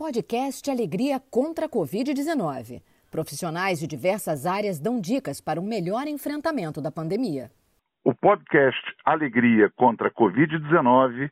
[0.00, 2.82] Podcast Alegria contra a Covid-19.
[3.10, 7.50] Profissionais de diversas áreas dão dicas para um melhor enfrentamento da pandemia.
[8.02, 11.30] O podcast Alegria contra a Covid-19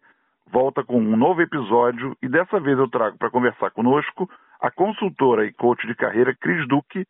[0.52, 4.28] volta com um novo episódio e dessa vez eu trago para conversar conosco
[4.60, 7.06] a consultora e coach de carreira Cris Duque.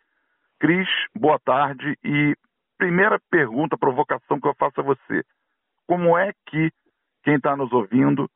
[0.61, 2.37] Cris, boa tarde e
[2.79, 5.25] primeira pergunta, provocação que eu faço a você.
[5.89, 6.71] Como é que
[7.25, 8.31] quem está nos ouvindo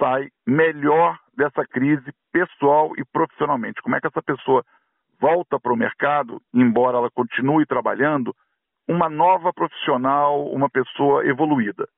[0.00, 3.82] sai melhor dessa crise pessoal e profissionalmente?
[3.82, 4.64] Como é que essa pessoa
[5.20, 8.34] volta para o mercado, embora ela continue trabalhando,
[8.88, 11.88] uma nova profissional, uma pessoa evoluída?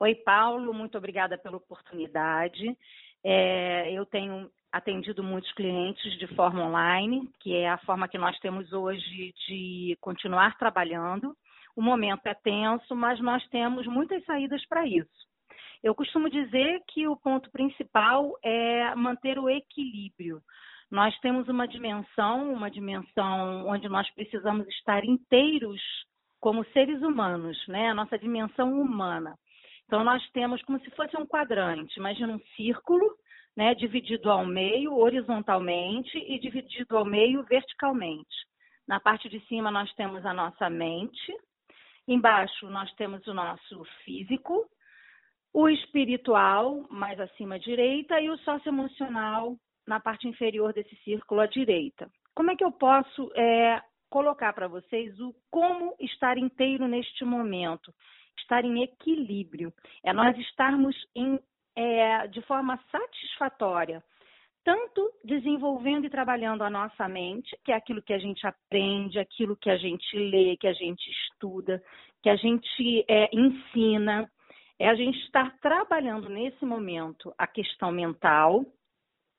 [0.00, 2.76] Oi, Paulo, muito obrigada pela oportunidade.
[3.22, 8.36] É, eu tenho atendido muitos clientes de forma online, que é a forma que nós
[8.40, 11.36] temos hoje de continuar trabalhando.
[11.76, 15.31] O momento é tenso, mas nós temos muitas saídas para isso.
[15.82, 20.40] Eu costumo dizer que o ponto principal é manter o equilíbrio.
[20.90, 25.80] Nós temos uma dimensão, uma dimensão onde nós precisamos estar inteiros
[26.40, 27.88] como seres humanos, né?
[27.88, 29.36] A nossa dimensão humana.
[29.86, 33.14] Então nós temos como se fosse um quadrante, imagina um círculo,
[33.54, 38.34] né, dividido ao meio horizontalmente e dividido ao meio verticalmente.
[38.88, 41.36] Na parte de cima nós temos a nossa mente,
[42.08, 44.66] embaixo nós temos o nosso físico,
[45.54, 51.46] o espiritual, mais acima à direita, e o socioemocional, na parte inferior desse círculo à
[51.46, 52.10] direita.
[52.34, 57.92] Como é que eu posso é, colocar para vocês o como estar inteiro neste momento?
[58.38, 59.72] Estar em equilíbrio.
[60.02, 61.38] É nós estarmos em,
[61.76, 64.02] é, de forma satisfatória,
[64.64, 69.56] tanto desenvolvendo e trabalhando a nossa mente, que é aquilo que a gente aprende, aquilo
[69.56, 71.82] que a gente lê, que a gente estuda,
[72.22, 74.30] que a gente é, ensina
[74.82, 78.66] é a gente estar trabalhando nesse momento a questão mental,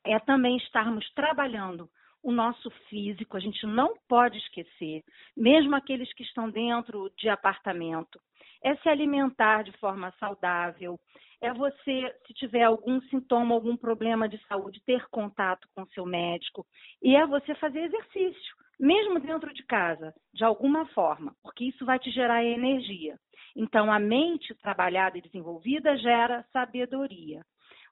[0.05, 1.89] é também estarmos trabalhando
[2.23, 5.03] o nosso físico, a gente não pode esquecer,
[5.35, 8.21] mesmo aqueles que estão dentro de apartamento,
[8.63, 10.97] é se alimentar de forma saudável,
[11.41, 16.65] é você, se tiver algum sintoma, algum problema de saúde, ter contato com seu médico,
[17.01, 21.99] e é você fazer exercício, mesmo dentro de casa, de alguma forma, porque isso vai
[21.99, 23.19] te gerar energia.
[23.55, 27.41] Então, a mente trabalhada e desenvolvida gera sabedoria.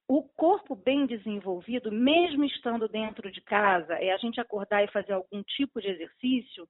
[0.08, 5.14] O corpo bem desenvolvido, mesmo estando dentro de casa, é a gente acordar e fazer
[5.14, 6.68] algum tipo de exercício,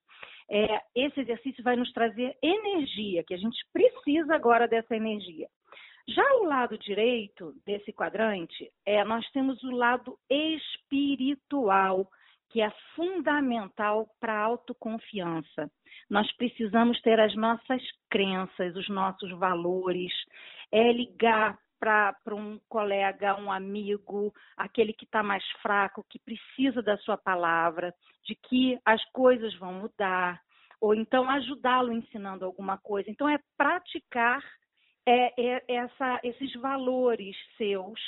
[0.50, 5.47] é, esse exercício vai nos trazer energia, que a gente precisa agora dessa energia.
[6.08, 12.08] Já o lado direito desse quadrante, é, nós temos o lado espiritual,
[12.52, 15.72] que é fundamental para a autoconfiança.
[16.10, 20.12] Nós precisamos ter as nossas crenças, os nossos valores,
[20.72, 26.96] é ligar para um colega, um amigo, aquele que está mais fraco, que precisa da
[26.98, 30.40] sua palavra, de que as coisas vão mudar,
[30.80, 33.10] ou então ajudá-lo ensinando alguma coisa.
[33.10, 34.44] Então, é praticar
[35.08, 38.00] é, é, essa, esses valores seus,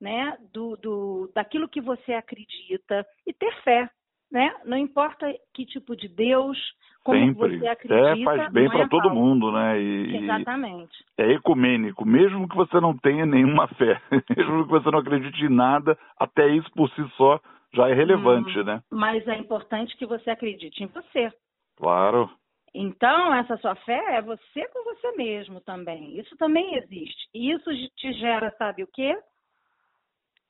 [0.00, 3.90] né, do, do, daquilo que você acredita e ter fé,
[4.30, 4.54] né?
[4.64, 6.58] Não importa que tipo de Deus,
[7.02, 7.58] como Sempre.
[7.58, 8.10] você acredita.
[8.10, 9.80] É, faz bem para é todo mundo, né?
[9.80, 10.92] E, Exatamente.
[11.16, 14.00] É ecumênico, mesmo que você não tenha nenhuma fé,
[14.36, 17.40] mesmo que você não acredite em nada, até isso por si só
[17.74, 18.82] já é relevante, hum, né?
[18.90, 21.32] Mas é importante que você acredite em você.
[21.76, 22.30] Claro.
[22.74, 26.18] Então, essa sua fé é você com você mesmo também.
[26.18, 27.28] Isso também existe.
[27.34, 29.16] E isso te gera, sabe o quê?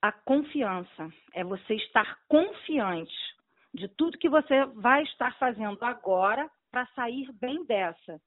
[0.00, 1.08] A confiança.
[1.34, 3.14] É você estar confiante
[3.74, 8.20] de tudo que você vai estar fazendo agora para sair bem dessa.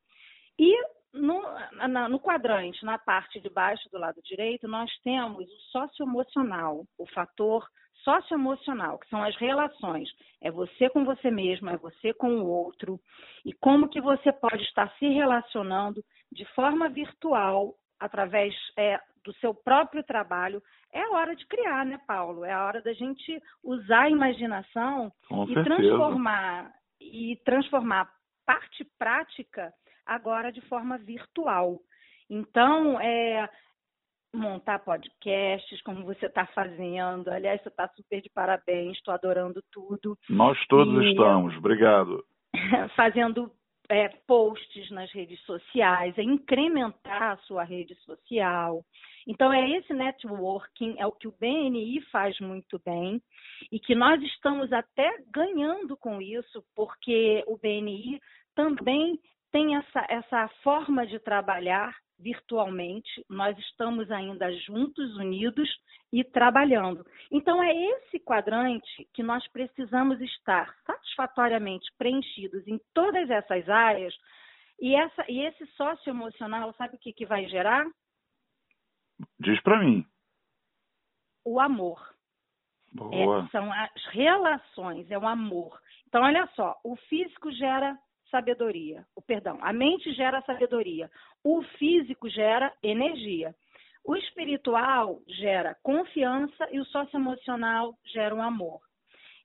[0.60, 0.76] E
[1.14, 1.42] no,
[1.88, 7.06] na, no quadrante, na parte de baixo do lado direito, nós temos o socioemocional, o
[7.08, 7.68] fator
[8.04, 10.10] socioemocional, que são as relações.
[10.42, 13.00] É você com você mesmo, é você com o outro.
[13.46, 19.54] E como que você pode estar se relacionando de forma virtual, através é, do seu
[19.54, 20.62] próprio trabalho,
[20.94, 22.44] é a hora de criar, né, Paulo?
[22.44, 25.64] É a hora da gente usar a imaginação Com e certeza.
[25.64, 28.10] transformar e transformar
[28.46, 29.74] parte prática
[30.06, 31.80] agora de forma virtual.
[32.30, 33.50] Então, é,
[34.34, 37.30] montar podcasts, como você está fazendo.
[37.30, 40.18] Aliás, você está super de parabéns, estou adorando tudo.
[40.30, 42.24] Nós todos e, estamos, obrigado.
[42.96, 43.52] Fazendo
[43.90, 48.84] é, posts nas redes sociais, é incrementar a sua rede social.
[49.28, 53.22] Então, é esse networking, é o que o BNI faz muito bem
[53.72, 58.20] e que nós estamos até ganhando com isso, porque o BNI
[58.56, 59.20] também
[59.52, 65.68] tem essa, essa forma de trabalhar virtualmente, nós estamos ainda juntos, unidos
[66.14, 67.06] e trabalhando.
[67.32, 74.14] Então, é esse quadrante que nós precisamos estar satisfatoriamente preenchidos em todas essas áreas.
[74.80, 77.86] E, essa, e esse sócio emocional, sabe o que, que vai gerar?
[79.40, 80.06] Diz para mim.
[81.46, 82.00] O amor.
[82.94, 85.80] É, são as relações, é o amor.
[86.08, 87.98] Então, olha só, o físico gera
[88.30, 89.06] sabedoria.
[89.16, 91.10] O perdão, a mente gera sabedoria.
[91.44, 93.56] O físico gera energia.
[94.04, 98.82] O espiritual gera confiança e o socioemocional gera um amor.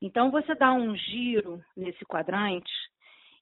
[0.00, 2.72] Então você dá um giro nesse quadrante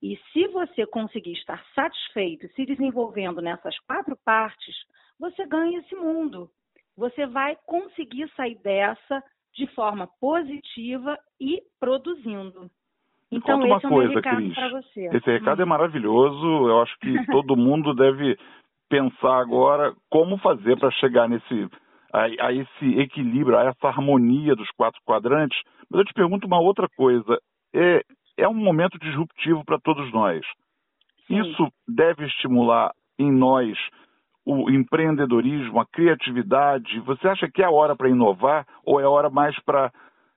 [0.05, 4.77] e se você conseguir estar satisfeito se desenvolvendo nessas quatro partes,
[5.19, 6.51] você ganha esse mundo.
[6.95, 9.25] Você vai conseguir sair dessa
[9.55, 12.71] de forma positiva e produzindo.
[13.33, 15.15] Então, conta uma esse coisa, é Cris.
[15.15, 15.69] Esse recado é hum.
[15.69, 16.69] é maravilhoso.
[16.69, 18.37] Eu acho que todo mundo deve
[18.91, 21.67] pensar agora como fazer para chegar nesse
[22.12, 25.59] a, a, esse equilíbrio, a essa harmonia dos quatro quadrantes.
[25.91, 27.41] Mas eu te pergunto uma outra coisa.
[27.75, 28.05] É,
[28.37, 30.45] é um momento disruptivo para todos nós.
[31.27, 31.41] Sim.
[31.41, 33.79] Isso deve estimular em nós
[34.45, 37.01] o empreendedorismo, a criatividade.
[37.01, 39.91] Você acha que é a hora para inovar ou é a hora mais para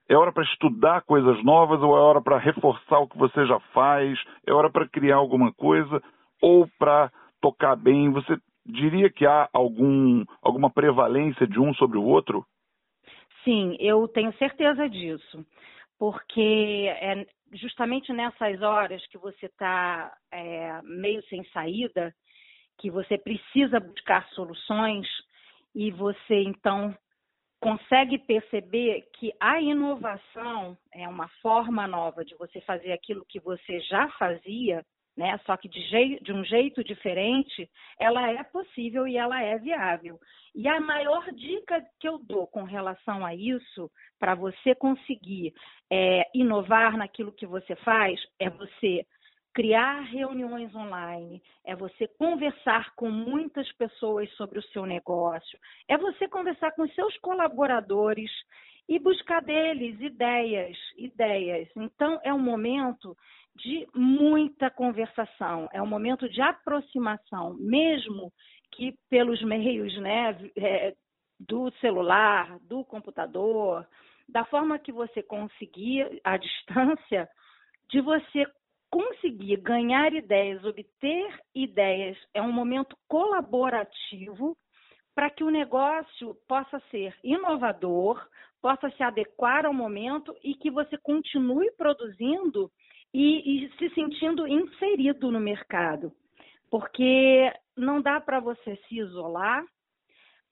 [0.09, 3.59] é hora para estudar coisas novas ou é hora para reforçar o que você já
[3.73, 4.17] faz?
[4.45, 6.01] É hora para criar alguma coisa
[6.41, 7.11] ou para
[7.41, 8.09] tocar bem?
[8.11, 12.45] Você diria que há algum, alguma prevalência de um sobre o outro?
[13.43, 15.45] Sim, eu tenho certeza disso.
[15.97, 22.13] Porque é justamente nessas horas que você está é, meio sem saída,
[22.77, 25.07] que você precisa buscar soluções
[25.73, 26.95] e você então
[27.59, 33.79] consegue perceber que a inovação é uma forma nova de você fazer aquilo que você
[33.81, 34.85] já fazia,
[35.17, 35.39] né?
[35.45, 37.69] Só que de, de um jeito diferente,
[37.99, 40.19] ela é possível e ela é viável.
[40.53, 45.53] E a maior dica que eu dou com relação a isso, para você conseguir
[45.91, 49.05] é, inovar naquilo que você faz, é você
[49.53, 56.27] criar reuniões online, é você conversar com muitas pessoas sobre o seu negócio, é você
[56.27, 58.29] conversar com seus colaboradores
[58.87, 61.67] e buscar deles ideias, ideias.
[61.75, 63.17] Então é um momento
[63.57, 68.31] de muita conversação, é um momento de aproximação, mesmo
[68.71, 70.93] que pelos meios, né, é,
[71.39, 73.87] do celular, do computador,
[74.27, 77.27] da forma que você conseguir à distância,
[77.89, 78.45] de você
[78.89, 84.55] conseguir ganhar ideias, obter ideias, é um momento colaborativo
[85.15, 88.23] para que o negócio possa ser inovador,
[88.61, 92.69] possa se adequar ao momento e que você continue produzindo
[93.13, 96.11] e, e se sentindo inserido no mercado.
[96.69, 99.63] Porque não dá para você se isolar,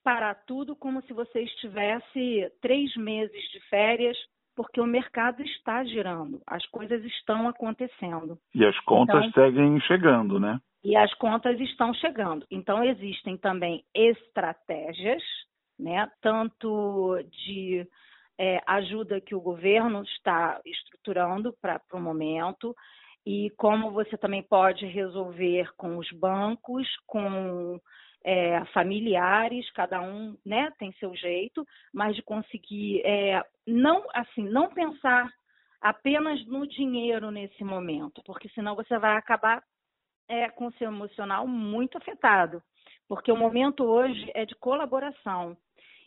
[0.03, 4.17] parar tudo como se você estivesse três meses de férias
[4.55, 8.39] porque o mercado está girando, as coisas estão acontecendo.
[8.53, 10.59] E as contas então, seguem chegando, né?
[10.83, 12.45] E as contas estão chegando.
[12.49, 15.21] Então existem também estratégias,
[15.77, 16.09] né?
[16.21, 17.85] Tanto de
[18.39, 20.61] é, ajuda que o governo está
[21.05, 22.75] estruturando para o momento,
[23.25, 27.79] e como você também pode resolver com os bancos, com
[28.23, 34.69] é, familiares, cada um né, tem seu jeito, mas de conseguir é, não assim não
[34.69, 35.31] pensar
[35.81, 39.61] apenas no dinheiro nesse momento, porque senão você vai acabar
[40.27, 42.61] é, com o seu emocional muito afetado,
[43.07, 45.55] porque o momento hoje é de colaboração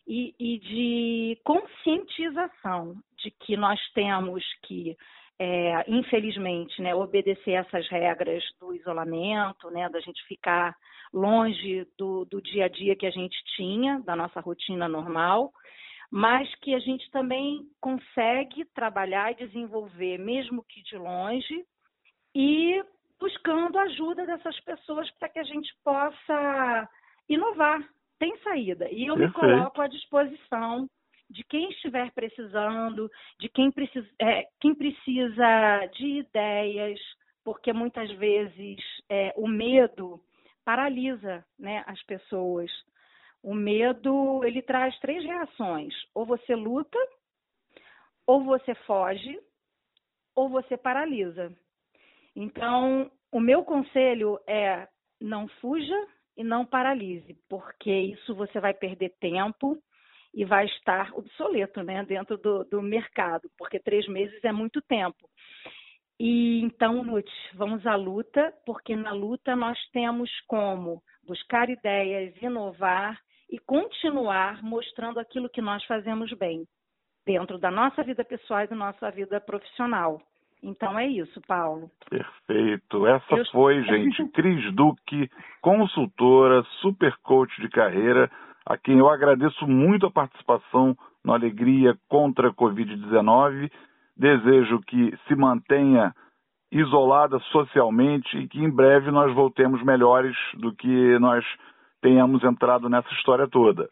[0.07, 4.97] e, e de conscientização de que nós temos que
[5.41, 10.75] é, infelizmente, né, obedecer essas regras do isolamento, né, da gente ficar
[11.13, 15.53] longe do, do dia a dia que a gente tinha, da nossa rotina normal,
[16.11, 21.65] mas que a gente também consegue trabalhar e desenvolver, mesmo que de longe,
[22.35, 22.83] e
[23.21, 26.89] buscando a ajuda dessas pessoas para que a gente possa
[27.29, 27.81] inovar.
[28.19, 28.89] Tem saída.
[28.91, 29.41] E eu Perfeito.
[29.41, 30.89] me coloco à disposição
[31.31, 36.99] de quem estiver precisando, de quem precisa, é, quem precisa de ideias,
[37.45, 40.21] porque muitas vezes é, o medo
[40.65, 42.71] paralisa né, as pessoas.
[43.43, 46.99] O medo ele traz três reações: ou você luta,
[48.27, 49.39] ou você foge,
[50.35, 51.55] ou você paralisa.
[52.35, 54.87] Então, o meu conselho é
[55.21, 56.07] não fuja
[56.37, 59.83] e não paralise, porque isso você vai perder tempo
[60.38, 65.28] e vai estar obsoleto né, dentro do, do mercado, porque três meses é muito tempo.
[66.16, 73.18] E então, Lute, vamos à luta, porque na luta nós temos como buscar ideias, inovar
[73.50, 76.64] e continuar mostrando aquilo que nós fazemos bem,
[77.26, 80.23] dentro da nossa vida pessoal e da nossa vida profissional.
[80.62, 81.90] Então é isso, Paulo.
[82.09, 83.09] Perfeito.
[83.09, 83.45] Essa Eu...
[83.47, 85.28] foi, gente, Cris Duque,
[85.61, 88.30] consultora, super coach de carreira,
[88.69, 90.95] a quem eu agradeço muito a participação
[91.25, 93.73] no Alegria contra a Covid-19.
[94.15, 96.15] Desejo que se mantenha
[96.71, 101.43] isolada socialmente e que em breve nós voltemos melhores do que nós
[102.03, 103.89] tenhamos entrado nessa história toda.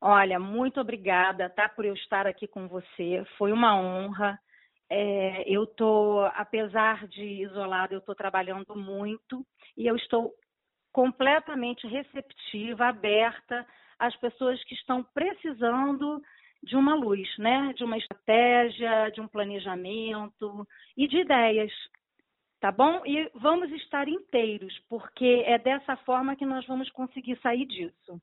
[0.00, 3.26] Olha, muito obrigada, tá, por eu estar aqui com você.
[3.36, 4.38] Foi uma honra.
[4.88, 9.44] É, eu estou, apesar de isolada, eu estou trabalhando muito
[9.76, 10.32] e eu estou
[10.94, 13.66] completamente receptiva, aberta
[13.98, 16.22] às pessoas que estão precisando
[16.62, 17.72] de uma luz, né?
[17.74, 21.72] De uma estratégia, de um planejamento e de ideias,
[22.60, 23.02] tá bom?
[23.06, 28.20] E vamos estar inteiros, porque é dessa forma que nós vamos conseguir sair disso.